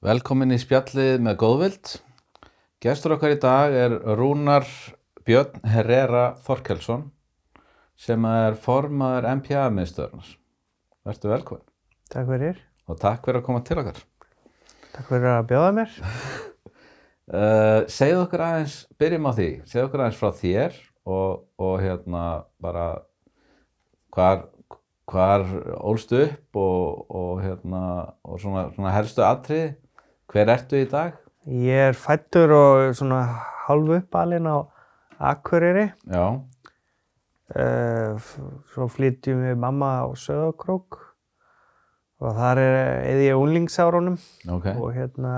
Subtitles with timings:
[0.00, 1.90] Velkomin í spjallið með Góðvild.
[2.80, 4.64] Gestur okkar í dag er Rúnar
[5.28, 7.02] Björn Herrera Þorkelsson
[8.00, 10.30] sem er formaður MPA-miðstöðurnar.
[11.04, 11.66] Verður velkomin
[12.08, 12.62] Takk fyrir.
[12.88, 14.00] og takk fyrir að koma til okkar.
[14.94, 15.92] Takk fyrir að bjóða mér.
[17.28, 22.24] Uh, segðu okkur aðeins, byrjum á því, segðu okkur aðeins frá þér og, og hérna
[22.56, 22.86] bara
[24.16, 24.48] hvar,
[25.12, 27.84] hvar ólstu upp og, og hérna
[28.24, 29.76] og svona, svona helstu atriði.
[30.30, 31.16] Hver ertu í dag?
[31.50, 33.24] Ég er fættur og svona
[33.66, 34.62] hálfu uppalinn á
[35.18, 35.90] Akureyri.
[36.06, 36.40] Já,
[37.50, 38.14] Uh,
[38.70, 41.00] svo flytjum við mamma á Söðakrók
[42.22, 42.76] og þar er
[43.08, 44.20] eða ég unglingsárunum.
[44.54, 45.32] Ok, og hérna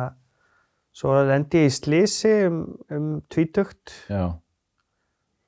[0.93, 2.59] svo lendi ég í slísi um,
[2.93, 3.95] um tvítugt.
[4.13, 4.37] Já,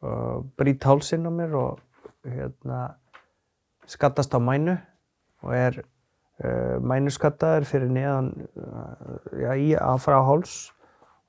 [0.08, 1.84] og brýt hálsinn á mér og
[2.24, 2.94] hérna
[3.84, 4.78] skattast á mænu
[5.44, 5.82] og er
[6.82, 10.54] mænuskattaður fyrir neðan uh, já, í, að frá háls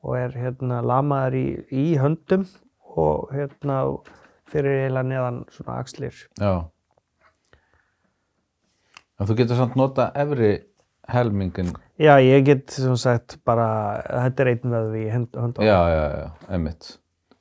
[0.06, 2.48] og er hérna lamaður í, í höndum
[2.96, 3.82] og hérna
[4.50, 6.26] fyrir eiginlega neðan svona axlir.
[6.40, 6.66] já.
[9.16, 10.58] En þú getur samt nota efri
[11.08, 11.72] helmingin.
[12.02, 13.68] Já, ég get sem sagt bara,
[14.26, 15.64] þetta er einn í hönd, höndum.
[15.64, 16.26] Já, já, já,
[16.58, 16.90] emitt.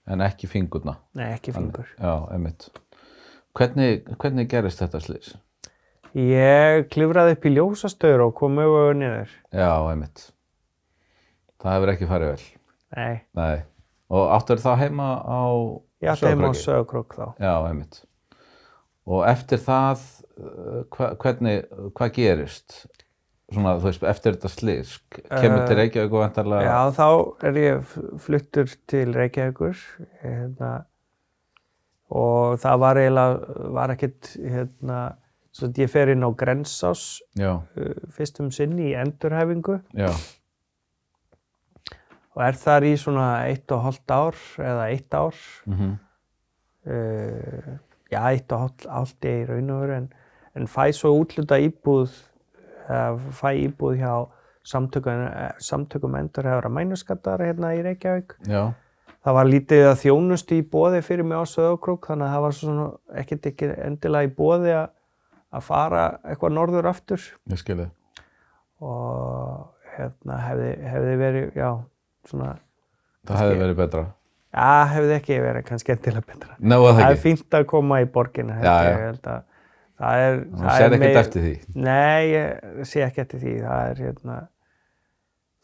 [0.06, 0.98] En ekki fingurna.
[1.16, 1.88] Nei, ekki fingur.
[1.96, 2.68] Já, emitt.
[3.56, 5.32] Hvernig, hvernig gerist þetta slís?
[6.14, 9.30] Ég klifraði upp í ljósastöður og kom auðvöðu niður.
[9.50, 10.28] Já, emitt.
[11.62, 12.50] Það hefur ekki farið vel.
[12.94, 13.64] Nei, Nei.
[14.14, 15.42] Og áttur þá heima á
[16.04, 16.54] ég ætti heima á?
[16.54, 17.24] Söðakrók þá.
[17.42, 18.02] Já, emitt.
[19.10, 20.04] Og eftir það,
[20.38, 21.64] uh, hva, hvernig,
[21.96, 22.76] hvað gerist?
[23.52, 26.62] Svona, þú veist, eftir þetta slís, kemur til Eh, Reykjavík og vendarlega...
[26.64, 27.90] Já, þá er ég
[28.24, 29.82] fluttur til Reykjavíkur
[30.22, 30.70] hérna,
[32.08, 35.02] og það var eiginlega, var ekkert, hérna,
[35.54, 37.20] svo ég fer inn á Grensás
[37.78, 39.78] uh, fyrst um sinn í endurhæfingu.
[39.94, 40.10] Já,
[42.34, 45.38] og er þar í svona eitt og hálft ár eða eitt ár,
[45.70, 45.92] mhm,
[46.90, 47.72] uh,
[48.10, 50.08] já, eitt og hálft, hálft í raun og veru en,
[50.58, 52.10] en fæ svo útluta íbúð,
[53.38, 54.14] fæ íbúð hjá
[54.64, 55.22] samtökum,
[55.62, 58.34] samtökum endurhæfara mænuskattar hérna í Reykjavík.
[58.48, 58.72] já,
[59.24, 62.56] Það var lítið að þjónustu í bóði fyrir mig á Söðokrók þannig að það var
[62.58, 62.86] svona
[63.22, 64.90] ekkert ekki endilega í bóði að,
[65.54, 67.22] að fara eitthvað norður aftur
[67.52, 67.86] ég skilði.
[68.84, 71.68] og hérna hefði, hefði verið, já,
[72.28, 72.54] svona,
[73.24, 74.02] Það hefði verið betra.
[74.54, 76.56] já, hefði ekki verið kannski endilega betra.
[76.60, 77.22] Ná, að það Það er ekki.
[77.28, 79.44] fínt að koma í borgina, held ég, held að
[80.02, 80.40] það er...
[80.42, 81.54] Þú það sér er ekkert eftir því.
[81.86, 84.36] Nei, ég sé ekki eftir því, það er hérna,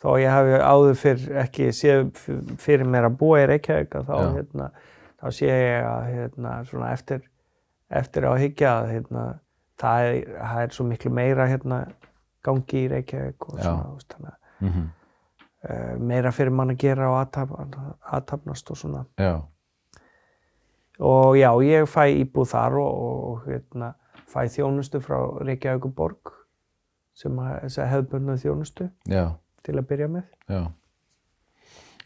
[0.00, 2.06] þó ég hafi áður fyrr ekki séð
[2.62, 4.30] fyrir mér að búa í Reykjavík að þá, Já.
[4.38, 4.70] hérna,
[5.20, 7.20] þá sé ég að hérna, svona eftir,
[8.00, 9.26] eftir að hyggja að hérna,
[9.80, 11.80] það, er, það er svo miklu meira hérna,
[12.44, 14.88] gangi í Reykjavík og svona, þú veist, þannig, að, Mhm,
[15.70, 19.04] uh, meira fyrir mann að gera og aðtap- aðtapnast og svona.
[19.18, 19.40] Já,
[21.00, 22.98] Og já, ég fæ íbúð þar og,
[23.30, 23.94] og hérna,
[24.28, 25.16] fæ þjónustu frá
[25.48, 26.32] Reykjavíkuborg
[27.16, 29.30] sem hefðbundna þjónustu já,
[29.64, 30.26] til að byrja með.
[30.48, 30.60] já.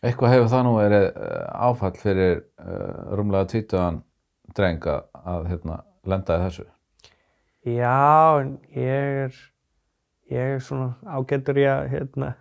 [0.05, 4.03] Eitthvað hefur það nú verið uh, áfall fyrir uh, rúmlega tvítuðan
[4.55, 6.67] dreng að hérna, lenda í þessu.
[7.65, 9.37] Já, en ég er,
[10.31, 12.33] ég er svona ágættur í að hérna,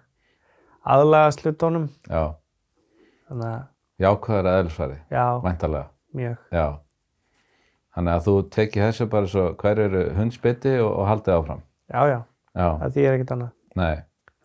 [0.84, 1.86] aðlaga slutónum.
[2.12, 2.34] Já,
[3.30, 3.62] Þannig að,
[4.04, 5.88] jákvæður að eðlisfæri, já, væntalega.
[6.14, 6.36] mjög.
[6.52, 6.66] Já.
[7.94, 11.62] Þannig að þú tekið þessu bara svo hver eru hundsbytti og, og haldið áfram.
[11.94, 12.20] Já, já,
[12.54, 13.52] Já, það þýðir ekkert annað.
[13.80, 13.96] nei,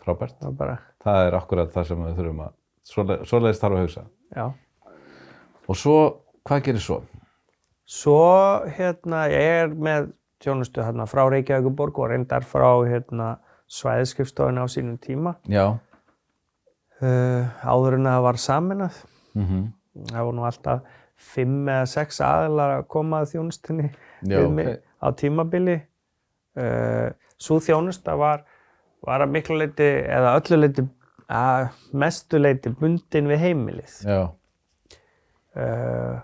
[0.04, 0.36] frábært.
[0.40, 2.52] Það er bara, Það er akkurat það sem við þurfum að,
[2.88, 4.04] svoleið, svoleiðist þarf að hugsa.
[4.36, 4.46] já.
[5.68, 5.96] Og svo,
[6.48, 7.00] hvað gerir svo?
[7.88, 8.16] Svo,
[8.78, 10.08] hérna, ég er með
[10.44, 13.36] þjónustu hérna frá Reykjavíkuborg og reyndar frá hérna
[13.68, 15.36] svæðiskrifstofinu á sínum tíma.
[15.48, 15.78] Já,
[16.98, 18.96] Uh, áður en það var saminað.
[19.38, 19.60] mhm,
[20.10, 20.80] Það voru nú alltaf
[21.14, 23.84] fimm eða sex aðilar að koma að þjónustunni
[24.26, 24.80] Já, við mig ok.
[24.98, 25.76] á tímabili.
[26.58, 28.42] Uh, Svo þjónusta var,
[29.06, 30.84] var að miklu leiti eða öllu leiti,
[31.30, 33.94] að mestu leiti bundin við heimilið.
[34.02, 34.20] já,
[35.58, 36.18] Uh,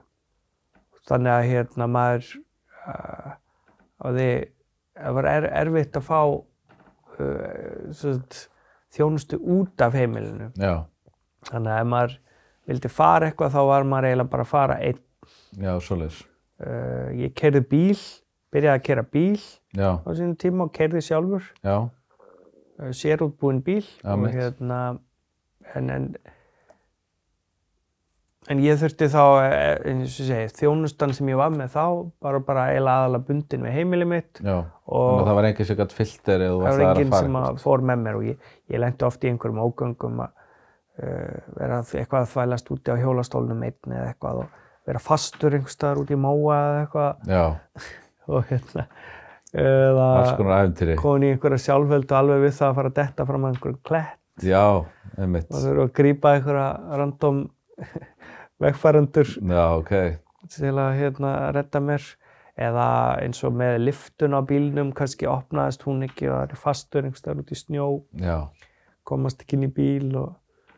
[1.08, 2.26] þannig að hérna maður
[4.12, 4.28] því
[4.94, 6.20] það var er, erfitt að fá
[7.20, 8.18] uh,
[8.94, 10.50] þjónustu út af heimilinu.
[10.60, 10.84] já,
[11.50, 12.12] Þannig að ef maður
[12.68, 15.00] vildi fara eitthvað þá var maður eiginlega bara að fara einn.
[15.60, 16.22] já, svoleiðis.
[16.64, 17.98] Uh, ég keirði bíl,
[18.54, 19.40] byrjaði að keira bíl
[19.74, 24.34] Já, á sínum tíma og keirði sjálfur, já, uh, sérútbúinn bíl Já, og mitt.
[24.38, 24.78] hérna,
[25.74, 26.06] en, en
[28.52, 31.84] en ég þurfti þá, eh, eins og segi, þjónustan sem ég var með þá
[32.26, 35.68] var bara eiginlega aðalega bundin við heimili mitt Já, Og- þannig að það var engin
[35.70, 38.02] sem gætt filter eða þú það var ætlaðir enginn að fara sem að fór með
[38.04, 38.36] mér og ég,
[38.74, 40.30] ég lendi oft í einhverjum ógöngum að
[41.02, 45.56] uh, vera að- eitthvað að þvælast úti á hjólastólnum einn eða eitthvað og vera fastur
[45.56, 47.44] einhvers staðar út í móa eða eitthvað Já,
[48.34, 48.86] og hérna
[49.54, 50.96] eða alls konar æfintýri.
[51.00, 54.20] komin í einhverja sjálfhöldu alveg við það að fara að detta fram að einhverjum klett
[54.44, 54.64] Já,
[55.16, 55.46] einmitt.
[55.54, 56.68] og þurfa að grípa einhverja
[56.98, 57.42] random
[58.64, 59.94] vegfærandur Já, ok.
[60.52, 62.12] til að hérna redda mér.
[62.54, 62.86] Eða
[63.18, 67.22] eins og með liftun á bílnum kannski opnaðist hún ekki og það er fastur einhvers
[67.24, 67.86] staðar út í snjó.
[68.22, 68.36] Já,
[69.02, 70.36] komast ekki inn í bíl og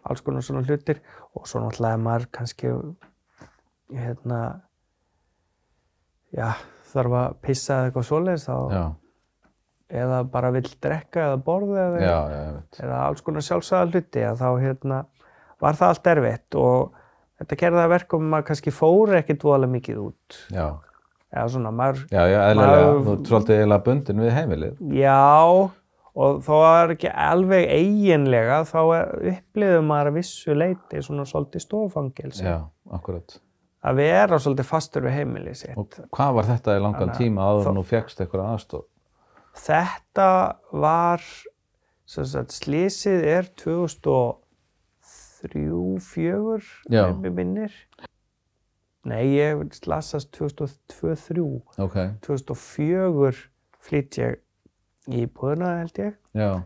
[0.09, 1.03] alls konar svona hlutir.
[1.37, 2.73] Og svo náttúrulega maður kannski
[3.93, 4.41] hérna
[6.35, 6.55] já,
[6.93, 8.85] þarf að pissa eða eitthvað svoleiðis þá já,
[10.03, 12.47] eða bara vill drekka eða borða eða, já,
[12.83, 15.03] eða alls konar sjálfsagða hluti að þá hérna
[15.63, 16.97] var það allt erfitt og
[17.41, 20.67] þetta að verkum að maður kannski fór ekkert voðalega mikið út Já,
[21.33, 22.93] eða svona maður já, já, eðlilega.
[23.07, 24.79] Þú ert svolítið eiginlega bundin við heimilið.
[24.97, 25.17] Já,
[26.17, 28.79] og þó að það er ekki alveg eiginlega, þá
[29.35, 32.47] upplifum maður að vissu leiti svona svolítið stofangilsi.
[32.47, 32.57] Já,
[32.97, 33.37] akkurat.
[33.87, 35.77] Að vera svolítið fastur við heimilið sitt.
[35.79, 38.87] Og hvað var þetta í langan Þannig að tíma þá- en þú fékkst eitthvað aðstof?
[39.57, 40.31] Þetta
[40.73, 41.23] var,
[42.07, 44.35] sem sagt, slísið er 2003-04,
[46.91, 47.07] Já.
[47.11, 47.73] ef mér minnir.
[49.07, 51.63] Nei, ég slasast 2002-03.
[51.79, 51.95] Ok,
[52.27, 53.45] 2004
[53.87, 54.41] flytt ég
[55.07, 56.17] í búðuna, held ég.
[56.35, 56.63] já,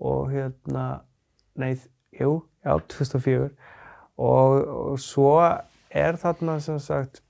[0.00, 1.02] og hérna,
[1.58, 1.74] nei,
[2.14, 3.50] jú, já, 2004
[4.20, 5.34] og, og svo
[5.90, 7.22] er þarna sem sagt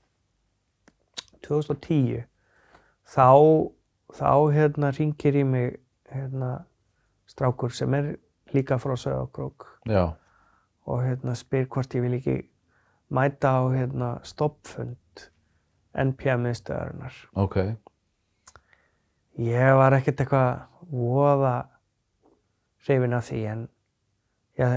[1.47, 2.23] 2010
[3.09, 3.27] þá,
[4.13, 5.79] þá hérna ringir í mig
[6.11, 6.51] hérna
[7.31, 8.13] strákur sem er
[8.53, 10.13] líka frá Söðakrók já,
[10.87, 12.37] og hérna spyr hvort ég vil ekki
[13.11, 14.97] mæta á hérna stoppfund
[15.91, 17.57] NPM-miðstöðarinnar ok,
[19.41, 21.53] Ég var ekkert eitthvað voða
[22.83, 23.61] hrifin af því en
[24.59, 24.73] ég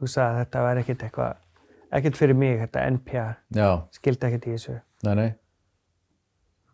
[0.00, 1.38] hugsaði að þetta var ekkert eitthvað,
[1.98, 3.24] ekkert fyrir mig þetta NPA,
[3.56, 5.30] já, skildi ekkert í þessu, nei, nei,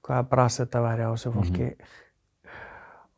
[0.07, 1.71] hvaða bras þetta væri á þessu fólki.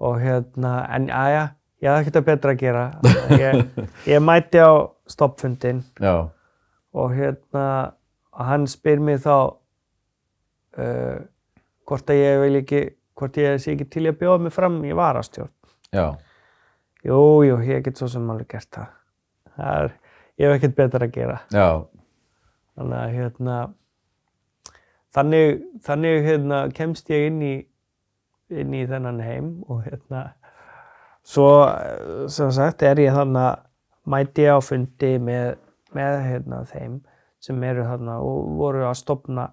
[0.03, 1.43] Og hérna, en aðja,
[1.83, 2.85] ég hafði ekkert að betra að gera.
[3.39, 4.73] Ég, ég mæti á
[5.13, 6.15] stoppfundin já,
[6.93, 7.67] og hérna,
[8.33, 9.35] hann spyr mig þá
[10.79, 11.19] uh,
[11.89, 12.83] hvort að ég vil ekki,
[13.19, 15.53] hvort ég sé ekki til að bjóða mig fram í varastjórn.
[15.93, 16.07] já,
[17.03, 18.91] Jú, jú, ég get svo sem alveg gert það.
[19.57, 19.95] það er,
[20.39, 21.41] ég hef ekkert betra að gera.
[21.51, 21.67] já,
[22.79, 23.57] Þannig að hérna,
[25.13, 25.51] þannig,
[25.85, 27.55] þannig hérna, kemst ég inn í,
[28.53, 30.23] inn í þennan heim og hérna,
[31.23, 31.51] svo
[32.33, 33.61] sem sagt er ég þannig að
[34.09, 35.57] mæti ég á fundi með,
[35.95, 36.99] með hérna, þeim
[37.43, 39.49] sem eru þarna og voru að stopna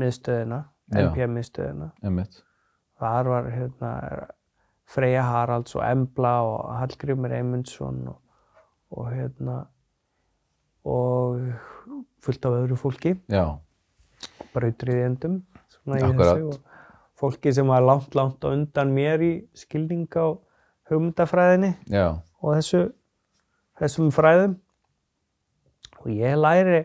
[0.00, 0.64] miðstöðina.
[0.94, 1.90] NPM-miðstöðina.
[3.00, 3.92] Þar var hérna,
[4.84, 8.18] Freyja Haralds og Embla og Hallgrímur Eymundsson og,
[8.92, 9.62] og hérna
[10.84, 11.40] og
[12.24, 13.56] fullt af öðru fólki, já,
[14.52, 15.38] brautriðjendum
[15.72, 16.58] svona í þessu og
[17.20, 20.36] fólki sem var langt, langt undan mér í skilning á
[20.90, 22.82] hugmyndafræðinni já, og þessu,
[23.80, 24.56] þessum fræðum.
[26.02, 26.82] Og ég læri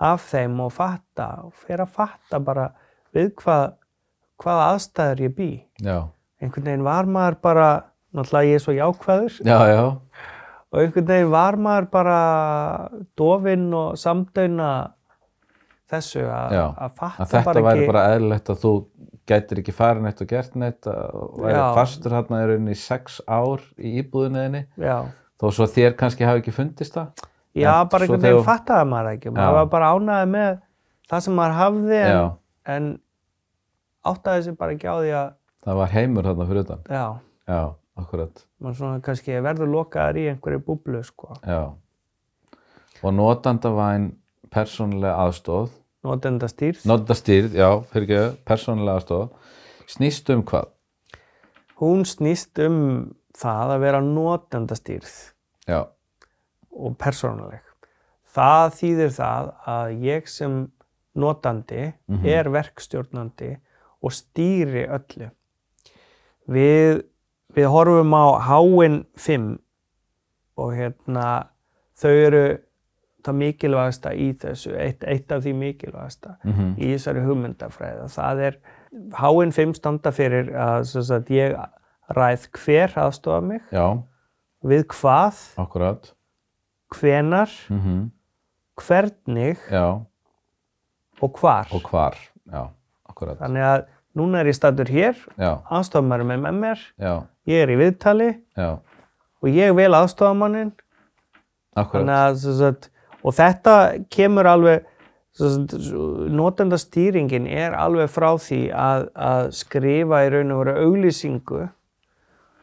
[0.00, 2.70] af þeim og fatta og fer að fatta bara
[3.16, 3.74] við hvað,
[4.40, 5.50] hvaða aðstæður ég bý.
[5.84, 5.96] Já,
[6.40, 7.70] einhvern veginn var maður bara
[8.16, 9.40] náttúrulega ég er svo jákvæður.
[9.44, 9.82] Já, já,
[10.70, 12.20] og einhvern veginn var maður bara
[13.18, 14.70] dofinn og samdöina
[15.90, 18.72] þessu að fatta að þetta bara væri ekki bara eðlilegt að þú
[19.30, 23.20] gætir ekki farið neitt og gert neitt og væri fastur hérna í rauninni í sex
[23.26, 24.96] ár í íbúðinniðinni já,
[25.40, 27.26] þó svo þér kannski hafi ekki fundist það?
[27.58, 29.32] Já En bara einhvern veginn fattaði maður ekki.
[29.34, 30.50] Maður var bara ánægði með
[31.10, 32.30] það sem maður hafði en,
[32.76, 32.88] en
[34.12, 35.28] áttaði sig bara ekki á því að
[35.66, 36.86] það var heimur þarna fyrir utan.
[36.86, 37.04] Já,
[37.50, 37.60] Já,
[37.98, 41.62] akkurat, maður svona kannski verður lokaður í einhverju búblu sko, já.
[43.00, 44.10] Og notandavæn
[44.52, 45.70] persónulega aðstóð
[46.06, 49.26] notenda stýrð notandastýrð, já, fyrir ekki, persónulega aðstóð
[49.90, 50.70] snýst um hvað?
[51.80, 52.78] hún snýst um
[53.36, 55.12] það að vera notenda stýrð
[55.68, 55.84] Já,
[56.72, 57.60] og persónuleg.
[58.34, 60.70] Það þýðir það að ég sem
[61.14, 62.26] notandi Mhm.
[62.26, 63.56] er verkstjórnandi
[64.02, 65.30] og stýri öllu.
[66.50, 67.02] Við,
[67.54, 69.58] við horfum á háinn 5
[70.56, 71.26] og hérna
[72.00, 72.44] þau eru
[73.24, 78.06] það mikilvægasta í þessu, eitt, eitt af því mikilvægasta mhm, í þessari hugmyndafræði.
[78.14, 78.56] Það er,
[79.20, 81.54] háinn 5 standa fyrir að, sagt, ég
[82.16, 83.84] ræð hver aðstofa mig, já,
[84.66, 86.12] við hvað, akkurat
[86.96, 88.10] hvenar, mhm,
[88.80, 89.56] hvernig?
[89.70, 90.00] Já,
[91.20, 91.68] og hvar.
[91.72, 92.16] og hvar,
[93.40, 93.82] Þannig að
[94.16, 96.86] núna er ég stættur hér, já, aðstofamæður með með mér,
[97.46, 98.30] ég er í viðtali
[99.42, 100.72] og ég vel aðstofamannin.
[101.76, 102.90] akkurat, Þannig að, sagt,
[103.22, 103.74] og þetta
[104.10, 104.86] kemur alveg,
[106.30, 111.68] notendastýringin er alveg frá því að, að skrifa í raun og veru auglýsingu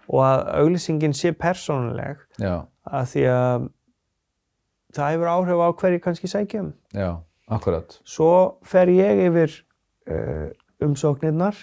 [0.07, 2.21] og að auglýsingin sé persónuleg
[2.87, 3.65] að því að
[4.97, 6.69] það hefur áhrif á hverju kannski sækjum.
[6.95, 7.09] já,
[7.51, 9.51] akkurat, Svo fer ég yfir
[10.07, 10.47] uh,
[10.83, 11.57] umsóknirnar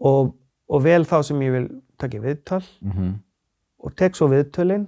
[0.00, 0.34] og,
[0.68, 1.66] og vel þá sem ég vil
[2.00, 3.16] taka í viðtal mhm,
[3.80, 4.86] og tek svo viðtölinn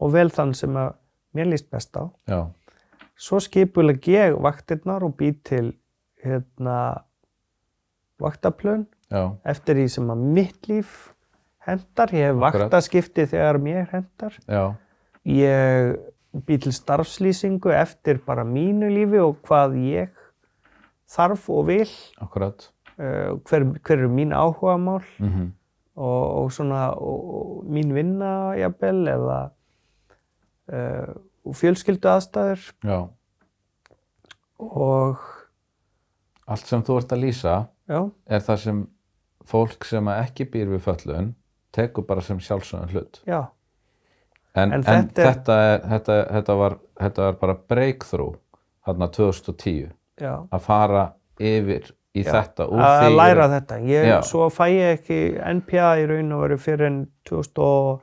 [0.00, 0.94] og vel þann sem að
[1.36, 2.04] mér líst best á.
[2.28, 2.40] já,
[3.16, 5.72] Svo skipuleg ég vaktirnar og bý til
[6.20, 7.04] hérna,
[8.20, 10.94] vaktaplön já, eftir því sem að mitt líf
[11.66, 12.12] hendar.
[12.14, 14.36] Ég hef vaktaskipti þegar mér hendar.
[14.46, 14.74] já,
[15.26, 15.96] Ég
[16.46, 20.10] bý til starfslýsingu eftir bara mínu lífi og hvað ég
[21.10, 21.88] þarf og vil,
[22.98, 25.02] uh, hver, hver eru mín áhugamál.
[25.18, 25.52] Mhm,
[25.96, 29.38] og, og svona og, og mín vinna jafnvel eða
[30.72, 31.14] uh,
[31.56, 32.66] fjölskyldu aðstæður.
[32.84, 32.98] Já,
[34.58, 35.16] og
[36.46, 37.56] allt sem þú ert að lýsa
[37.88, 38.82] já, er það sem
[39.46, 41.28] fólk sem að ekki býr við föllun
[41.76, 43.14] tekur bara sem sjálfsögðan hlut.
[43.26, 43.42] já,
[44.56, 45.32] En, En en, þetta er-
[45.90, 48.36] þetta, er, þetta, var, þetta var bara breakthrough
[48.86, 50.32] þarna 2010 já.
[50.50, 51.02] að fara
[51.38, 53.76] yfir í Já, þetta úr að því læra þetta.
[53.84, 55.18] Ég, svo fæ ég ekki
[55.58, 58.00] NPA í raun og veru fyrir en 2012-13.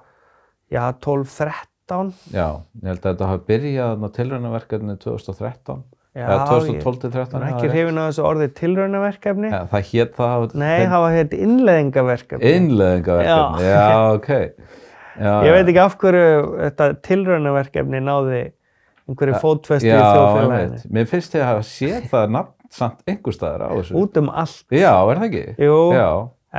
[2.33, 2.47] Já,
[2.81, 6.37] ég held að þetta hafi byrjað þarna tilraunaverkefni 2013 Já, eða
[6.69, 9.49] ég 2012-13 er ekki hrifin á þessu orðið tilraunaverkefni.
[9.49, 12.51] ja, Það hét það Nei, það var þetta innleðingaverkefni.
[12.57, 16.27] innleðingaverkefni Já, ok já, Ég veit ekki af hverju
[16.59, 18.43] þetta tilraunaverkefni náði
[19.09, 20.83] einhverju fótfestu í Já, þjóðfélaginu.
[20.95, 24.63] Mér finnst ég að séð það nafn samt einhver staðar á þessu Út um allt.
[24.73, 25.43] Já, er það ekki?
[25.65, 26.07] Jú, Já,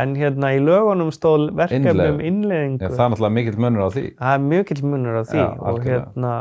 [0.02, 2.82] en hérna í lögunum stóð verkefni um innleðingu.
[2.82, 5.46] Já, það er náttúrulega mikill munur á því Það er mjög munur á því Já,
[5.70, 6.34] og hérna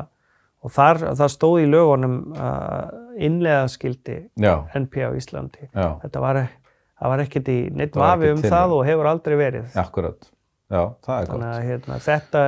[0.64, 5.68] og þar, það stóð í lögunum uh, innleðaskildi Já, NP á Íslandi.
[5.74, 6.40] já, Þetta var,
[7.02, 9.68] það var ekkert í neitt vafi um til það og hefur aldrei verið.
[9.78, 10.30] akkurat
[10.72, 11.58] Já, það er Þannig gott.
[11.58, 12.44] að hérna, þetta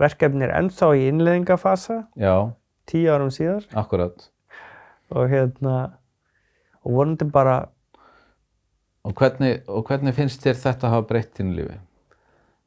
[0.00, 2.34] verkefni er ennþá í innleðingafasa, Já,
[2.86, 3.66] tíu árum síðar.
[3.76, 4.28] Akkurat
[5.10, 5.74] og hérna
[6.86, 7.66] og vonandi bara,
[9.06, 11.76] Og hvernig, og hvernig finnst þér þetta hafa breytt þínu lífi?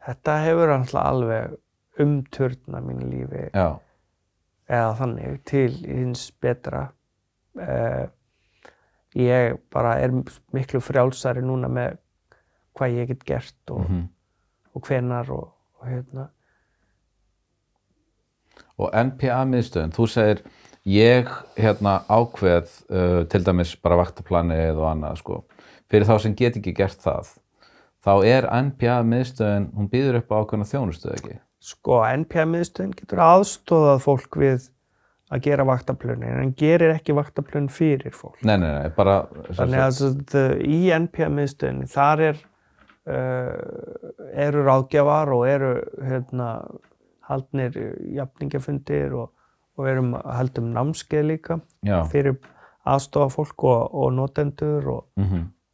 [0.07, 1.57] þetta hefur alltaf alveg
[1.99, 3.41] umturna mínu lífi.
[3.53, 3.75] Já,
[4.69, 6.85] eða þannig til hins betra.
[7.59, 8.05] Uh,
[9.17, 10.13] ég bara er
[10.53, 11.97] miklu frjálsari núna með
[12.77, 14.07] hvað ég get gert og, mhm
[14.79, 15.49] og hvenar og,
[15.79, 16.29] og hérna.
[18.79, 20.41] Og NPA-miðstöðun, þú segir
[20.87, 21.27] ég
[21.59, 25.41] hérna ákveð uh, til dæmis bara vaktaplanið og annað sko,
[25.91, 27.33] fyrir þá sem get ekki gert það
[28.05, 31.39] þá er NPA-miðstöðun, hún býður upp á ákveðna þjónustöð ekki?
[31.59, 34.69] Sko, NPM-miðstöðin getur aðstóðað fólk við
[35.29, 38.39] að gera vaktaplönin, en hann gerir ekki vaktaplön fyrir fólk.
[38.47, 39.19] Nei, nei, nei, bara
[39.51, 42.39] Þannig að þetta, í NPM-miðstöðinni, þar er,
[43.11, 44.13] uh,
[44.47, 45.73] eru ráðgjafar og eru
[46.07, 46.47] hérna,
[47.29, 47.75] haldnir
[48.17, 49.29] jafningafundir og,
[49.77, 52.39] og erum haldum námskeið líka Já, fyrir
[52.89, 55.27] aðstofa fólk og, og notendur og,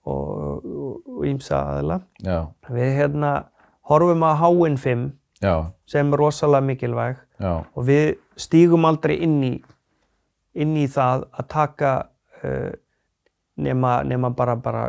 [0.03, 2.01] og, og ímsa aðila.
[2.25, 2.41] já,
[2.75, 3.31] Við hérna
[3.87, 5.05] horfum að háinn 5
[5.41, 7.21] já, sem er rosalega mikilvæg.
[7.39, 9.53] Já, og við stígum aldrei inn í,
[10.55, 11.91] inn í það að taka
[12.43, 12.71] uh,
[13.55, 14.85] nema, nema bara, bara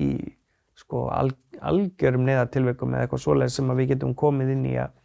[0.00, 0.12] í
[0.80, 4.96] sko, al, algjörum neðatilveikum eða eitthvað svoleiðis sem við getum komið inn í að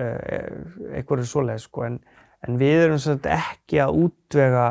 [0.00, 1.84] uh, eitthvað svoleiðis sko.
[1.90, 2.00] en,
[2.46, 4.66] en við erum sagt ekki að útvega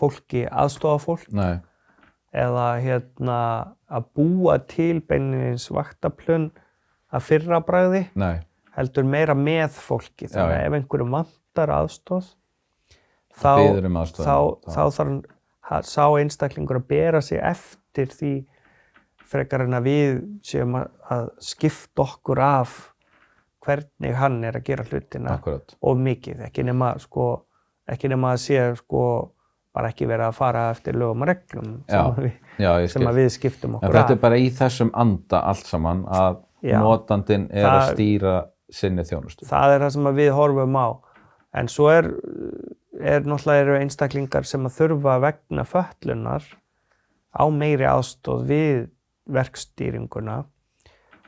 [0.00, 1.28] fólki, aðstofa fólk.
[1.36, 1.60] Nei,
[2.30, 3.38] eða hérna
[3.90, 6.50] að búa til beinins vaktaplön
[7.12, 8.40] að fyrra bragði nei,
[8.76, 10.28] heldur meira með fólki.
[10.30, 12.28] Þannig að ef einhverjum vantar aðstóð
[13.40, 15.24] þá, um þá, Þá- þá þarf
[15.70, 18.32] hann- sá einstaklingur að bera sig eftir því
[19.30, 22.92] frekar en að við séum að, skipta okkur af
[23.62, 27.42] hvernig hann er að gera hlutina akkurat, of mikið, ekki nema sko,
[27.90, 29.02] ekki nema að sé sko
[29.74, 33.06] bara ekki verið að fara eftir lögum og reglum Já, sem, að við, já, sem
[33.06, 34.10] að við skiptum okkur þetta af.
[34.16, 36.78] er bara í þessum anda allt saman að Já.
[36.82, 38.34] notandinn er að Það- stýra
[38.70, 39.46] sinni þjónustu.
[39.48, 40.88] það er það sem að við horfum á
[41.60, 42.04] en svo er,
[43.00, 46.44] er náttúrulega einstaklingar sem að þurfa vegna fötlunar
[47.34, 48.88] á meiri aðstóð við
[49.30, 50.44] verkstýringuna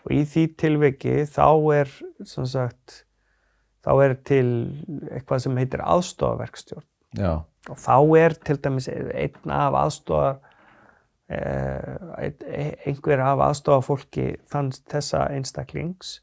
[0.03, 1.47] og í því tilviki þá
[1.81, 1.91] er
[2.27, 3.05] sagt
[3.83, 4.47] þá er til
[5.11, 6.85] eitthvað sem heitir aðstofaverkstjórn
[7.19, 7.33] já,
[7.71, 10.37] og þá er til dæmis einn af aðstofa
[12.87, 16.21] einhver af aðstofafólki þessa einstaklings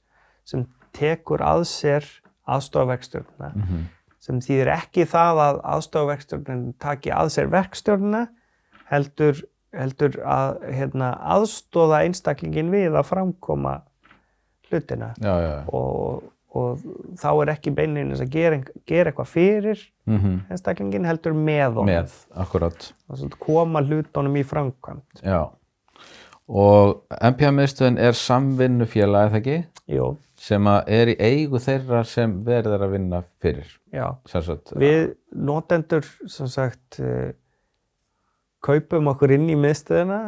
[0.47, 2.07] sem tekur að sér
[2.49, 3.85] aðstofaverkstjórnina mhm,
[4.23, 8.25] sem þýðir ekki það að aðstofaverkstjórnin taki að sér verkstjórnina
[8.89, 9.43] heldur,
[9.75, 13.79] heldur að hérna, aðstofa einstaklingin við að framkoma
[14.69, 15.13] hlutina.
[15.21, 15.55] Já, já.
[15.73, 16.27] og,
[16.57, 16.79] og
[17.21, 21.89] þá er ekki beinleginis að gera, gera eitthvað fyrir Mhm, einstaklingin heldur með honum.
[21.91, 22.13] Með,
[23.13, 25.43] svona koma hlutunum í framkvæmt já.
[26.49, 29.57] Og MPA-miðstöðin er samvinnufélag, eða ekki?
[29.93, 33.67] Jú, Sem að er í eigu þeirra sem verður að vinna fyrir.
[33.93, 37.33] já, sagt, við notendur sem sagt uh,
[38.63, 40.19] kaupum okkur inn í miðstöðina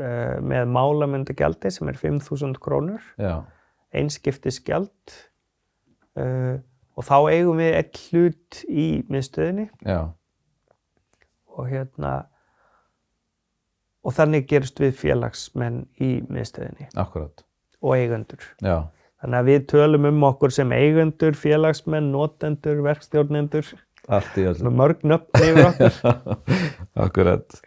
[0.00, 3.04] uh, með málamyndagjaldi sem er 5.000 krónur.
[3.92, 5.14] Einskiptisgjald
[6.20, 6.58] uh,
[6.96, 9.68] og þá eigum við einn hlut í miðstöðinni.
[9.86, 10.00] Já,
[11.52, 12.12] og hérna
[14.02, 16.88] og þannig gerist við félagsmenn í miðstöðinni.
[16.98, 17.44] Akkurat,
[17.80, 18.44] og eigendur.
[18.64, 18.88] já,
[19.22, 23.68] Þannig að við tölum um okkur sem eigendur, félagsmenn, notendur, verkstjórnendur,
[24.10, 26.00] allt í með mörg nöfn yfir okkur.
[27.04, 27.60] Akkurat.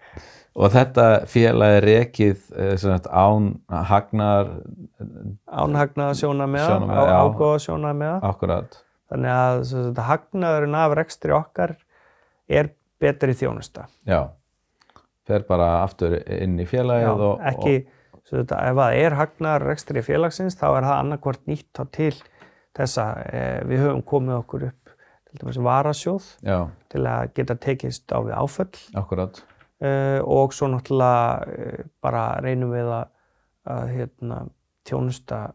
[0.56, 3.50] Og þetta félag er rekið eh, sagt, án
[3.90, 4.54] hagnar,
[5.52, 7.18] Ánhagnaða sjónameða, Sjónarmiða, já.
[7.26, 8.20] ágóða sjónameða.
[8.30, 8.78] akkurat,
[9.12, 11.76] Þannig að sagt, hagnaðurinn af rekstri okkar
[12.48, 12.72] er
[13.04, 13.88] betri þjónusta.
[14.08, 14.22] já.
[15.26, 17.40] Fer bara aftur inn í félagið og...
[17.50, 17.76] ekki,
[18.30, 22.12] sem sagt, ef það er hagnaður rekstri félagsins þá er það annarkvort nýtt þá til
[22.78, 24.94] þessa, eh, við höfum komið okkur upp
[25.26, 26.60] til dæmis varasjóð Og, já,
[26.94, 28.70] til að geta tekist á við áföll
[29.02, 29.42] akkurat,
[29.84, 33.14] uh, og svo náttúrulega uh, bara reynum við að,
[33.76, 34.42] að hérna,
[34.86, 35.46] tjónusta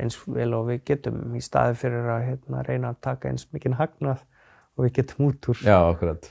[0.00, 3.76] eins vel og við getum í staði fyrir að hérna, reyna að taka eins mikinn
[3.78, 4.22] hagnað
[4.76, 5.78] og við getum út úr já,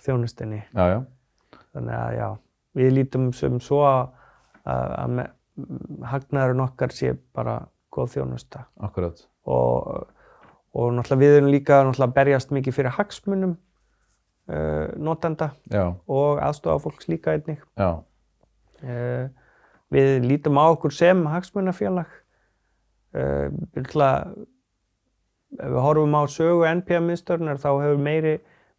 [0.06, 0.64] þjónustinni.
[0.74, 1.00] já, já,
[1.76, 2.28] Þannig að já,
[2.80, 4.02] við lítum sem svo að,
[4.66, 5.20] að,
[6.10, 7.60] hagnaðurinn okkar sé bara
[7.94, 8.66] góð þjónusta.
[8.86, 10.10] Akkurat, og,
[10.74, 13.58] og náttúrulega við erum líka náttúrulega berjast mikið fyrir hagsmunum
[14.98, 17.62] notenda já, og aðstofa fólks líka einnig.
[17.78, 19.28] Uh,
[19.94, 22.10] við lítum á okkur sem hagsmunafélag.
[23.14, 24.10] Uh, ætla,
[25.58, 28.36] ef við horfum á sögu NPA-miðstörunar þá hefur meiri,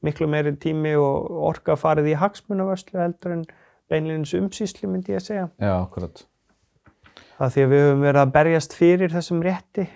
[0.07, 3.47] miklu meiri tími og orka farið í hagsmunavörslu heldur en
[3.91, 5.49] beinleins umsýslu myndi ég að segja.
[5.59, 6.27] já, akkurat,
[7.41, 9.87] Það því að við höfum verið að berjast fyrir þessum rétti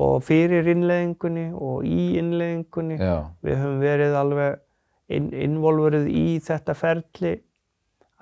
[0.00, 2.98] og fyrir innleiðingunni og í innleiðingunni.
[3.00, 4.60] já, Við höfum verið alveg
[5.12, 7.34] inn, involverið í þetta ferli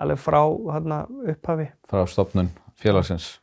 [0.01, 0.41] alveg frá
[0.73, 1.69] hana, upphafi.
[1.87, 2.49] frá stopnun
[2.81, 3.37] félagsins.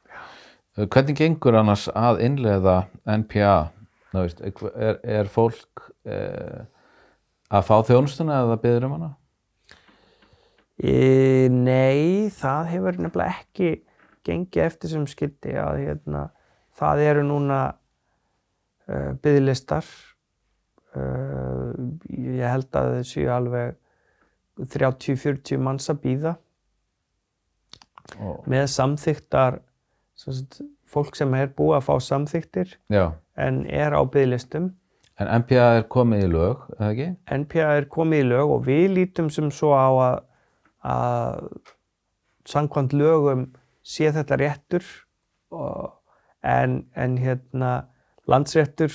[0.78, 3.70] Hvernig gengur annars að innleiða NPA?
[4.14, 6.66] Ná, veist, er, er fólk eh,
[7.50, 9.10] að fá þjónustuna eða byður um hana?
[10.78, 13.70] E, nei, það hefur nefnilega ekki
[14.28, 16.28] gengið eftir sem skildi að hérna,
[16.78, 17.58] það eru núna
[18.88, 19.86] uh, byggðlistar.
[20.96, 21.72] Uh,
[22.08, 23.76] ég held að þau séu alveg
[24.58, 26.38] 30-40 manns að býða
[28.16, 28.66] Og, með
[30.18, 33.04] sagt, fólk sem er búið að fá samþyktir já,
[33.38, 34.72] en er á byggðlistum.
[35.18, 37.08] en NPA er komið í lög, eða ekki?
[37.42, 40.18] NPA er komið í lög og við lítum sem svo á að,
[40.82, 41.46] að
[42.48, 43.44] samkvæmt lögum
[43.82, 44.86] sé þetta réttur
[45.52, 45.92] og,
[46.42, 47.72] en, en hérna
[48.28, 48.94] landsréttur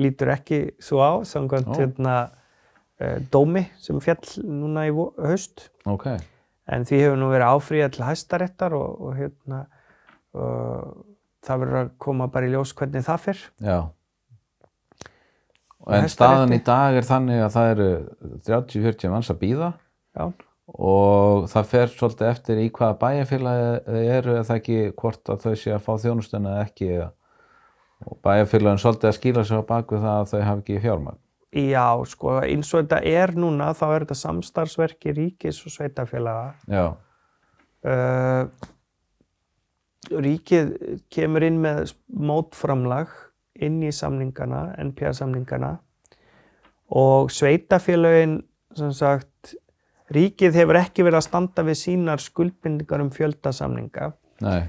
[0.00, 1.76] lítur ekki svo á samkvæmt Ó.
[1.76, 2.16] hérna
[3.00, 5.68] uh, dómi sem fjall núna í haust.
[5.84, 6.08] Ok,
[6.70, 9.64] en því hefur nú verið áfríða til hæstaréttar og, og hérna
[10.36, 11.06] og
[11.46, 13.78] það verður að koma bara í ljós hvernig það fyrr já.
[15.90, 17.88] En staðan í dag er þannig að það eru
[18.46, 19.70] 30-40 manns að býða
[20.10, 20.26] Já,
[20.74, 25.54] og það fer svolítið eftir í hvaða bæjarfélagi þau eru eða ekki hvort að þau
[25.62, 27.08] sé að fá þjónustuna eða ekki eða
[28.06, 31.20] og bæjarfélagin svolítið að skýla sig á baku það að þau hafi ekki fjármagn.
[31.50, 36.52] Já, sko, eins og þetta er núna, þá er þetta samstarfsverki ríkis og sveitafélaga.
[36.70, 36.84] Já,
[37.80, 38.44] Uh,
[40.20, 40.72] ríkið
[41.12, 43.08] kemur inn með mótframlag
[43.56, 45.78] inn í samningana, NPA-samningana
[46.92, 48.40] og sveitafélagin,
[48.76, 49.54] sem sagt,
[50.12, 54.12] ríkið hefur ekki verið að standa við sínar skuldbindingar um fjöldasamninga.
[54.44, 54.68] nei,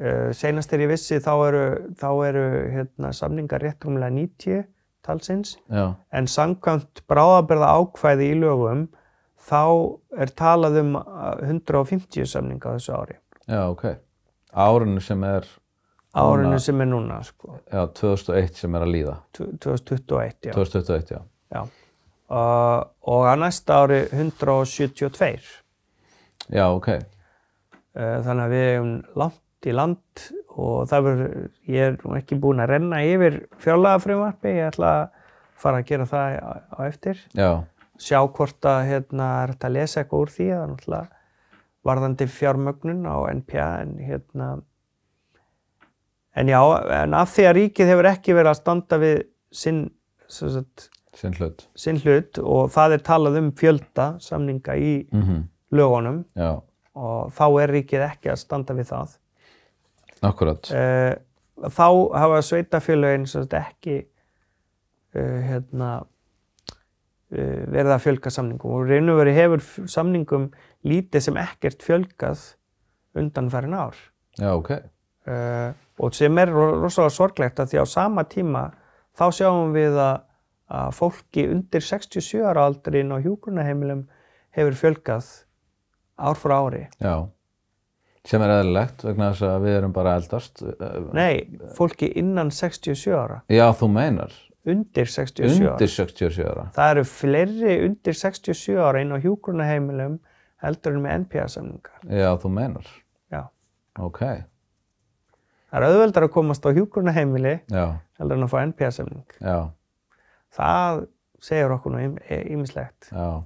[0.00, 1.64] Uh, seinast þegar ég vissi þá eru,
[2.00, 4.62] þá eru hérna, samningar rétt rúmlega 90
[5.04, 5.56] talsins.
[5.70, 8.86] já, En samkvæmt bráðabirða ákvæði í lögum
[9.42, 9.60] þá
[10.16, 13.18] er talað um uh, 150 samninga á þessu ári.
[13.48, 13.84] já, ok.
[14.52, 15.44] Árinu sem er
[16.14, 19.16] árinu Núna- sem er núna sko, Já, 2001 sem er að líða.
[19.36, 20.52] 2021 já.
[20.52, 21.20] 2021, já.
[21.52, 21.62] já.
[22.32, 22.80] Uh,
[23.12, 25.60] og að næsta ári 172
[26.48, 26.88] Já, ok.
[26.88, 32.38] uh, þannig að við erum langt í land og það verður, ég er nú ekki
[32.42, 35.04] búinn að renna yfir fjárlagafrumvarpi, ég ætla að
[35.62, 37.22] fara að gera það á, á eftir.
[37.38, 37.50] Já,
[38.02, 41.20] sjá hvort að hérna er hægt að lesa eitthvað úr því er náttúrulega
[41.82, 44.48] varðandi fjármögnun á NPA en hérna
[46.38, 46.60] en já,
[47.02, 49.16] en af því að ríkið hefur ekki verið að standa við
[49.52, 49.80] sinn,
[50.30, 51.66] sem sagt, sinn hlut.
[51.76, 56.60] sinn hlut og það er talað um fjölda samninga í Mm lögunum Já,
[56.92, 59.14] og þá er ríkið ekki að standa við það
[60.22, 60.70] akkurat.
[60.72, 61.12] uh,
[61.68, 61.86] þá
[62.18, 70.48] hafa sagt ekki uh, hérna uh, verið að fjölga samningum og reynum verið hefur samningum
[70.88, 72.46] lítið sem ekkert fjölgað
[73.18, 73.98] undanfærin ár
[74.40, 74.70] Já, ok.
[76.02, 78.62] og sem er ro- rosalega sorglegt að því á sama tíma
[79.18, 80.22] þá sjáum við að,
[80.72, 84.06] að fólki undir 67 ára aldrin á hjúgrunaheimilum
[84.56, 85.28] hefur fjölgað
[86.16, 86.86] ár frá ári.
[87.00, 87.28] Já.
[88.24, 90.60] Sem er eðlilegt vegna þess að við erum bara eldast.
[91.16, 94.32] Nei, fólki innan 67 ára, Já, þú meinar.
[94.64, 95.72] undir 67 ára.
[95.74, 96.66] Undir 67 ára.
[96.76, 100.20] Það eru fleiri undir 67 ára inn á hjúgrunaheimilum
[100.62, 101.96] heldur en með NPA-samninga.
[102.14, 102.86] Já, þú meinar.
[103.34, 103.42] Já.
[103.98, 104.20] Ok.
[105.72, 109.26] Það er auðveldar að komast á hjúgrunaheimili heldur en að fá NPA-samning.
[109.42, 109.58] já,
[110.52, 111.06] Það
[111.42, 113.08] segir okkur nú ýmislegt.
[113.10, 113.42] já.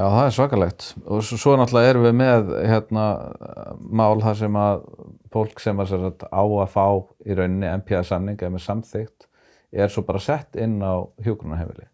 [0.00, 0.84] Já, það er svakalegt.
[1.12, 3.06] Og svo, náttúrulega erum við með hérna
[4.00, 4.84] mál þar sem að
[5.34, 6.86] fólk sem að að á að fá
[7.28, 9.26] í rauninni MPA-samning eða með samþygt
[9.70, 11.84] er svo bara sett inn á hjúgrunarheimili.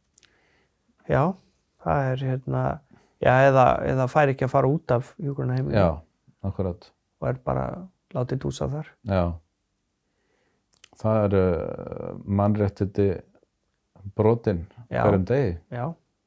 [1.10, 1.34] Já,
[1.82, 2.62] það er hérna,
[3.22, 5.90] já, eða, eða fær ekki að fara út af hjúgrunaheimili Já,
[6.46, 6.88] akkurat.
[7.20, 7.66] og er bara
[8.14, 8.94] látið dúsa þar.
[9.10, 9.24] Já.
[10.96, 13.10] Það eru uh, mannréttindi
[14.16, 15.02] brotin Já.
[15.02, 15.56] hverjum degi.
[15.74, 15.86] Já,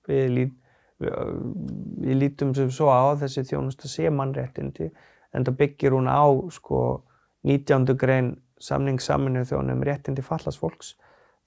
[0.10, 0.59] við, lít,
[1.00, 4.90] við, lítum sem svo á þessi þjónusta sé mannréttindi
[5.34, 7.04] en það byggir hún á sko
[7.48, 7.96] 19.
[8.00, 10.96] grein samning saminu þjónum réttindi fallast fólks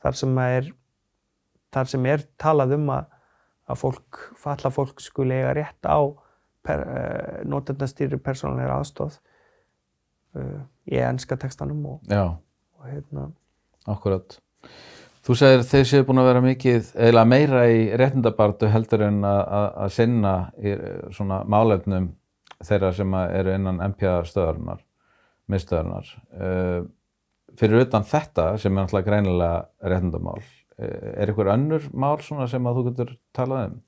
[0.03, 0.71] þar sem er,
[1.75, 3.11] þar sem er talað um að,
[3.69, 6.01] að fólk, falla fólk skuli eiga rétt á
[6.65, 9.19] per, uh, notendastýri persónulegra aðstóð
[10.39, 12.09] uh, í enska textanum og,
[12.79, 13.29] og hérna,
[13.91, 14.39] akkurat.
[15.23, 19.85] Þú segir þeir séu búin að vera mikið, eða meira í réttindabartu heldur en að,
[19.95, 22.09] sinna í eh, svona málefnum
[22.67, 24.81] þeirra sem eru innan MPA stöðarinnar,
[25.51, 26.11] miðstöðarinnar.
[26.35, 26.83] Uh,
[27.59, 32.67] fyrir utan þetta sem er náttúrulega greinilega réttindamál, uh, er ykkur önnur mál svona sem
[32.67, 33.81] að þú getur talað um?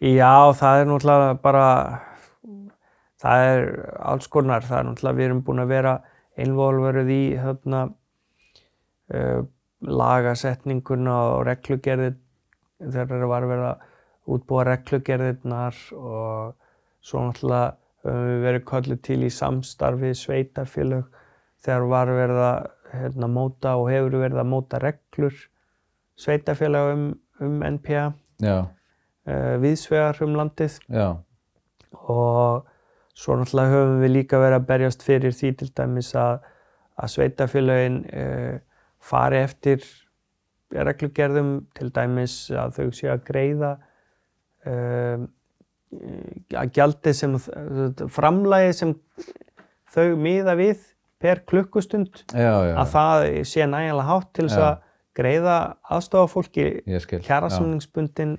[0.00, 1.66] Já, það er náttúrulega bara,
[3.20, 3.70] það er
[4.12, 5.96] alls konar, það er náttúrulega, við erum búin að vera
[6.40, 7.82] involveruð í þarna
[10.00, 12.16] lagasetninguna og reglugerðir,
[12.80, 13.86] þegar það var verið að
[14.30, 16.56] útbúa reglugerðirnar og
[17.00, 21.08] svo náttúrulega höfum við verið kallið til í samstarfi sveitafélög
[21.60, 25.36] þegar var verið að hérna, móta og hefur verið að móta reglur
[26.20, 27.04] sveitafélag um,
[27.40, 28.06] um NPA
[28.44, 30.78] uh, viðsvegar um landið.
[30.88, 31.20] Já,
[32.00, 32.66] og
[33.16, 36.40] svo náttúrulega höfum við líka verið að berjast fyrir því til dæmis að,
[37.00, 38.58] að sveitafélögin uh,
[39.00, 39.84] fari eftir
[40.70, 43.72] reglugerðum til dæmis að þau séu að greiða
[44.70, 45.24] uh,
[46.54, 47.34] að gjaldi sem
[48.14, 48.94] framlægi sem
[49.90, 50.84] þau miða við
[51.20, 54.86] per klukkustund já, já, að það sé nægilega hátt til þess að
[55.20, 55.56] greiða
[55.90, 57.20] aðstofa fólki ég skil.
[57.26, 58.36] kjærasamningsbundin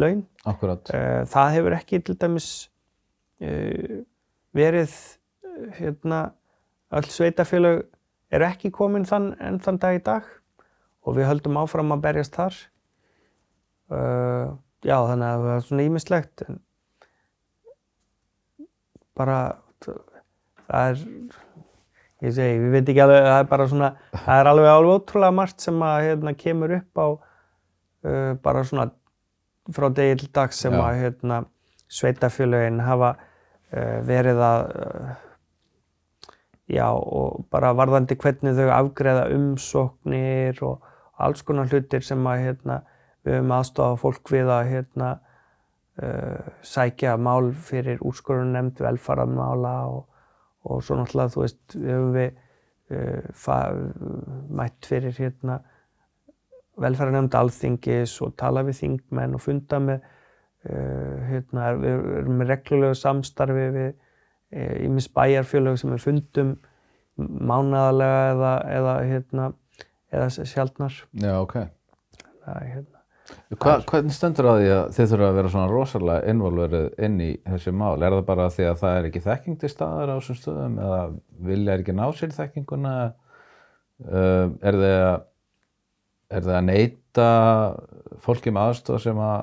[0.00, 0.90] laun Já, akkurat.
[0.90, 2.48] Eh, Það hefur ekki til dæmis
[3.44, 4.00] uh,
[4.56, 4.94] verið
[5.44, 6.20] eh, hérna,
[6.94, 7.84] öll sveitafélög
[8.34, 10.28] eru ekki komin þann, enn þann dag í dag
[11.04, 12.60] og við höldum áfram að berjast þar.
[13.92, 16.44] Uh, já, þannig að það er svona ímislegt
[19.14, 19.38] bara
[20.64, 21.02] það er
[22.24, 25.36] ég segi, við veit ekki alveg, það er bara svona það er alveg alveg ótrúlega
[25.38, 28.88] margt sem að hérna, kemur upp á uh, bara svona
[29.74, 30.80] frá degi til dags sem Já.
[30.86, 31.42] að hérna,
[31.92, 35.12] sveitafélögin hafa uh, verið að uh,
[36.70, 40.84] já og bara varðandi hvernig þau afgreða umsóknir og
[41.20, 42.80] alls konar hlutir sem að hérna,
[43.24, 45.10] við höfum aðstofa fólk við að hérna,
[46.02, 50.02] uh, sækja mál fyrir úrskurðunemnd velfaramála og,
[50.64, 52.32] og svo náttúrulega þú veist við höfum við
[52.96, 55.60] uh, mætt fyrir hérna
[56.80, 62.98] velferðarnefnd alþingis og tala við þingmenn og funda með uh, hérna, við erum með reglulegu
[62.98, 63.92] samstarfi við,
[64.52, 66.56] ímis bæjarfjölög sem við fundum
[67.18, 69.48] mánaðarlega eða, eða, hérna,
[70.12, 70.98] eða sjaldnar.
[71.22, 71.56] Já, ok.
[72.44, 73.02] Það, er, hérna.
[73.56, 77.28] Hva, hvernig stendur á því að þið þurfa að vera svona rosalega involverið inn í
[77.46, 77.94] þessi mál?
[77.96, 80.98] Er það bara því að það er ekki þekking til staðar á þessum stöðum eða
[81.48, 82.94] vilja er ekki ná sér þekkinguna?
[84.04, 85.22] Uh, er það að,
[86.34, 87.28] er það að neyta
[88.24, 89.38] fólki með aðstof sem að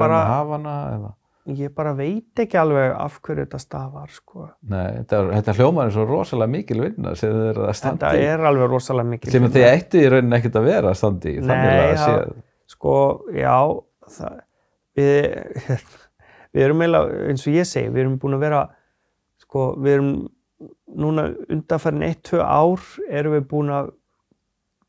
[0.00, 0.76] bara, að hafa hana?
[0.96, 1.12] Eða?
[1.52, 4.46] Ég bara veit ekki alveg af hverju þetta stafar, sko.
[4.72, 8.30] Nei, þetta, þetta hljómar er svo rosalega mikil vinna sem þið eru að standa Þetta
[8.32, 9.34] er alveg rosalega mikið.
[9.34, 11.18] Sem þið ættu í rauninni ekkert að vera að.
[11.24, 12.32] Þannig Nei, séð.
[12.74, 12.94] Sko,
[13.36, 13.56] já,
[14.16, 14.38] það,
[14.96, 15.18] við,
[16.56, 18.62] við erum eiginlega, eins og ég segi, við erum búin að vera,
[19.44, 20.14] sko, við erum
[20.94, 21.28] núna
[22.06, 23.92] eitt, tvö ár erum við búin að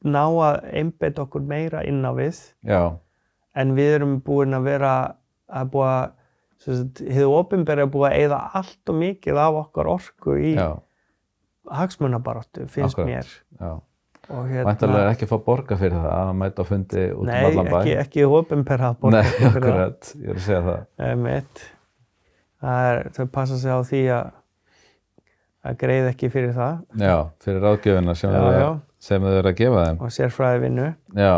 [0.05, 2.95] ná að einbeita okkur meira inn á við, Já,
[3.57, 4.93] en við erum búin að vera
[5.49, 5.95] að búa,
[6.65, 10.69] ofinbæri er búið að eyða allt og mikið af okkar orku í já,
[11.71, 13.09] hagsmunabaráttu, finnst Akkúrat.
[13.09, 13.35] mér.
[13.59, 13.73] já.
[14.25, 17.35] Hérna, Væntalega er ekki að fá borga fyrir það að mæta á fundi út nei,
[17.37, 17.75] um allan bæ.
[17.77, 19.59] ekki, ekki ofinbæri að borga Nei, fyrir það.
[19.59, 20.79] akkurat, ég er að segja það.
[21.09, 21.61] Einmitt.
[22.65, 24.31] Það er, þau passa sig á því að
[25.65, 28.33] að greið ekki fyrir það Já, fyrir ráðgjöfina sem
[29.21, 30.01] þau eru að gefa þeim.
[30.01, 30.89] og sérfræði vinnu.
[31.21, 31.31] Já,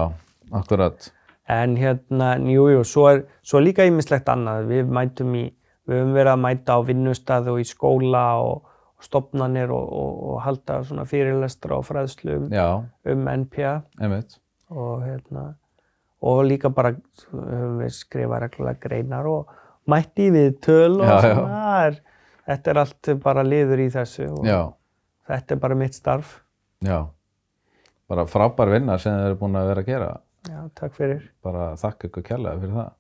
[0.62, 1.12] akkurat.
[1.50, 3.06] En hérna, jú, jú, svo
[3.42, 4.66] svo er líka ýmislegt annað.
[4.68, 5.46] Við mætum í,
[5.88, 8.66] við höfum verið að mæta á vinnustað og í skóla og,
[8.98, 12.66] og stopnanir og, og, og halda svona fyrirlestra og fræðslu um, Já,
[13.14, 14.36] um NPA einmitt.
[14.74, 15.46] og hérna,
[16.22, 16.92] og líka bara
[17.32, 19.56] höfum við skrifað reglulega greinar og
[19.88, 21.22] mætti við töl og Já, já.
[21.32, 21.48] svona.
[21.48, 22.00] Það Er,
[22.48, 24.60] þetta er allt bara liður í þessu og Já,
[25.32, 26.42] þetta er bara mitt starf.
[26.84, 27.06] já.
[28.08, 30.10] Bara frábær vinna sem þau eru búin að vera að gera.
[30.48, 31.26] Já, takk fyrir.
[31.44, 32.94] Bara þakka ykkur kærlega fyrir það.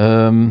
[0.00, 0.42] Um,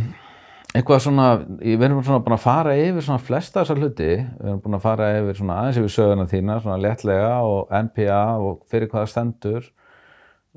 [0.76, 1.28] eitthvað svona,
[1.62, 4.10] við erum svona búin að fara yfir svona flesta þessar hluti.
[4.20, 8.24] Við erum búin að fara yfir svona aðeins yfir söguna þína, svona léttlega og NPA
[8.44, 9.70] og fyrir hvað það stendur.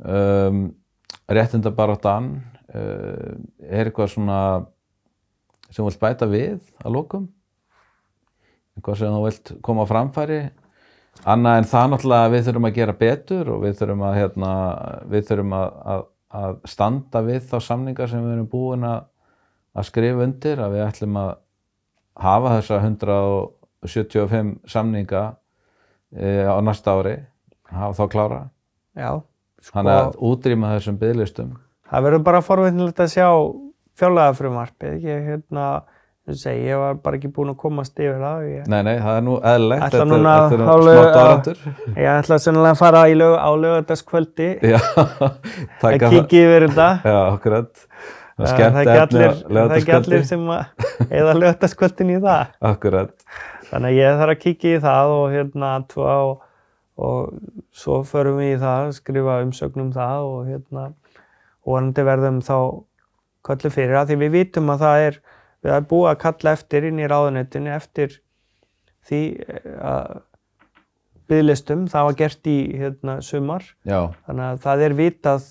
[0.02, 0.64] Um,
[1.30, 2.32] réttindabaráttan,
[2.74, 3.36] uh,
[3.68, 4.40] er eitthvað svona
[5.72, 7.30] sem þú vilt bæta við að lókum?
[8.76, 10.40] Eitthvað sem þú vilt koma á framfæri?
[11.22, 14.52] Annað en það náttúrulega að við þurfum að gera betur og við þurfum að, hérna,
[15.12, 16.04] við þurfum að, að,
[16.42, 19.04] að standa við þá samningar sem við erum búin að,
[19.76, 21.30] að skrifa undir, að við ætlum að
[22.22, 25.22] hafa þessa 175 samninga
[26.16, 27.14] e, á næsta ári,
[27.70, 28.40] hafa þá klára.
[28.98, 29.10] Já,
[29.62, 31.54] sko, Þannig að útrýma þessum bygglistum.
[31.92, 33.28] það verður bara forveitnilegt að sjá
[34.00, 34.98] fjárlega frumvarpið.
[35.06, 35.68] Ég, hérna,
[36.38, 38.42] segi, ég var bara ekki búinn að komast yfir það.
[38.46, 41.14] Ég, Nei, nei, það er nú eðlilegt, Ætla þetta, núna er- þetta er hálfu- smá
[41.16, 41.58] dárandur.
[41.96, 44.48] ég ætla sennilega að fara lög, á lögardagskvöldi
[45.82, 46.88] að kíkja yfir þetta.
[47.02, 47.18] Já.
[48.32, 50.24] Það er Það er ekki allir, á það er ekki allir lögataskvöldi.
[50.24, 52.46] sem að eða lögardagskvöldin í það.
[52.70, 53.12] Akkurat.
[53.72, 56.40] Þannig að ég þarf að kíkja í það og hérna tvo og,
[57.02, 57.34] og
[57.72, 60.86] svo förum við í það, skrifa umsögnum það og hérna
[61.66, 62.56] og verðum þá
[63.46, 65.20] köllu fyrir það því við vitum að það er
[65.62, 68.18] við erum búið að kalla eftir inn í ráðunetinu eftir
[69.08, 70.20] því eh, að
[71.32, 75.44] bygglistum, það var gert í hérna sumar, Já, þannig að það er vitað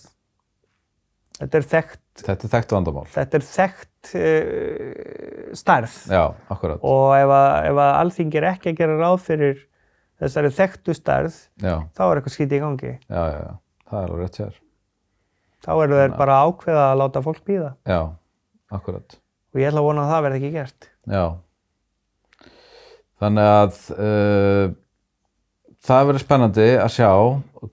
[1.40, 3.06] þetta er þekkt þetta er þekkt vandamál.
[3.10, 6.84] þetta er þekkt uh, stærð Já, akkurat.
[6.86, 9.64] og ef að, ef að alþingi er ekki að gera ráð fyrir
[10.22, 13.54] þessari þekktu stærð Já, þá er eitthvað skítið í gangi já, já, já.
[13.92, 14.60] Það er alveg rétt sér.
[15.66, 18.02] þá eru þeir bara ákveða að láta fólk býða Já,
[18.78, 19.18] akkurat.
[19.52, 21.26] Og ég ætla að vona að það verði ekki gert Já.
[23.22, 24.72] Þannig að uh,
[25.86, 27.10] það verður spennandi að sjá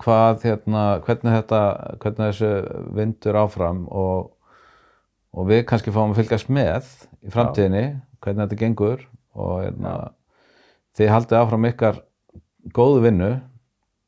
[0.01, 1.61] hvað, hérna, hvernig þetta,
[2.03, 2.51] hvernig þessu
[2.97, 4.31] vindur áfram og,
[5.33, 6.89] og við kannski fáum að fylgjast með
[7.25, 7.85] í framtíðinni,
[8.25, 9.05] hvernig þetta gengur
[9.39, 9.95] og hérna,
[10.99, 12.01] þið haldið áfram ykkar
[12.77, 13.31] góðu vinnu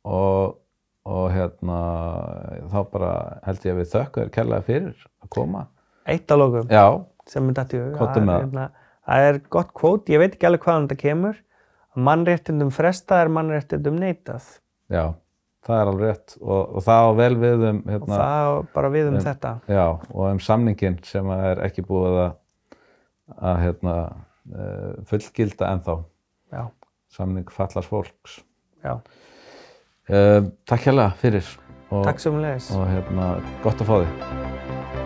[0.09, 0.56] og,
[1.09, 1.80] og hérna,
[2.72, 3.12] þá bara
[3.46, 5.66] held ég að við þökkum þér kærlega fyrir að koma.
[6.09, 6.85] eitt að lókum Já,
[7.30, 8.66] sem er dætt í hug það, er, hérna,
[9.06, 11.40] það er gott kvót, ég veit ekki alveg hvaðan þetta kemur.
[12.10, 14.46] Mannréttindum frestað er mannréttindum neitað.
[14.90, 15.04] Já,
[15.66, 16.36] það er alveg rétt.
[16.40, 19.24] Og, og það á vel við um og hérna, það á bara við um um,
[19.26, 19.54] þetta.
[19.70, 22.36] Já, og um samningin sem er ekki búið að,
[23.38, 23.96] að hérna,
[24.52, 25.98] uh, fullgilda ennþá,
[26.54, 26.62] já,
[27.16, 28.38] samning fallars fólks.
[28.84, 28.98] já,
[30.10, 31.50] Uh, takk hérlega fyrir.
[31.90, 33.30] Og, takk sem leðis og hérna,
[33.62, 34.99] gott að fá þig.